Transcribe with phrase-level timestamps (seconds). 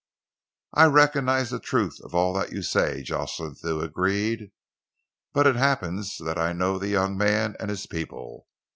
[0.73, 4.49] "I recognise the truth of all that you say," Jocelyn Thew agreed,
[5.31, 8.47] "but it happens that I know the young man and his people.